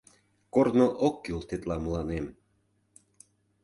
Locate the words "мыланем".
1.85-2.25